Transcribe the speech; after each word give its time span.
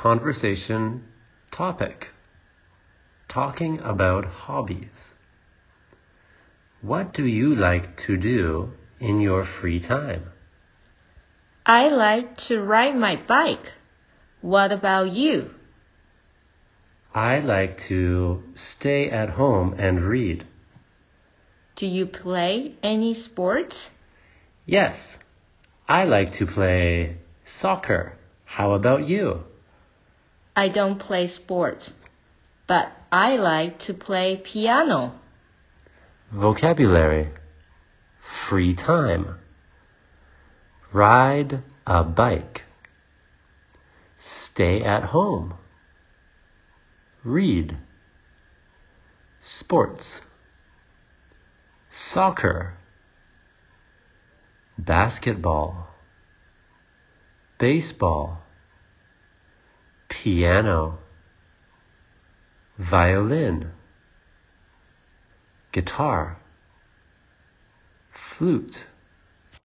Conversation 0.00 1.02
topic 1.50 2.06
Talking 3.28 3.80
about 3.80 4.24
hobbies. 4.26 4.94
What 6.80 7.12
do 7.12 7.24
you 7.24 7.52
like 7.56 7.98
to 8.06 8.16
do 8.16 8.74
in 9.00 9.20
your 9.20 9.44
free 9.60 9.80
time? 9.80 10.30
I 11.66 11.88
like 11.88 12.36
to 12.46 12.60
ride 12.60 12.94
my 12.94 13.16
bike. 13.16 13.72
What 14.40 14.70
about 14.70 15.10
you? 15.10 15.50
I 17.12 17.40
like 17.40 17.80
to 17.88 18.44
stay 18.78 19.10
at 19.10 19.30
home 19.30 19.74
and 19.80 20.04
read. 20.04 20.46
Do 21.76 21.86
you 21.86 22.06
play 22.06 22.76
any 22.84 23.20
sports? 23.24 23.74
Yes, 24.64 24.96
I 25.88 26.04
like 26.04 26.38
to 26.38 26.46
play 26.46 27.16
soccer. 27.60 28.16
How 28.44 28.74
about 28.74 29.08
you? 29.08 29.42
I 30.58 30.66
don't 30.66 30.98
play 30.98 31.30
sports, 31.44 31.84
but 32.66 32.86
I 33.12 33.36
like 33.36 33.78
to 33.86 33.94
play 33.94 34.42
piano. 34.52 35.14
Vocabulary 36.32 37.28
Free 38.48 38.74
time. 38.74 39.36
Ride 40.92 41.62
a 41.86 42.02
bike. 42.02 42.62
Stay 44.52 44.82
at 44.82 45.04
home. 45.04 45.54
Read. 47.22 47.78
Sports. 49.60 50.04
Soccer. 52.12 52.74
Basketball. 54.76 55.88
Baseball. 57.60 58.42
Piano. 60.22 60.98
Violin. 62.76 63.70
Guitar. 65.72 66.38
Flute. 68.36 68.74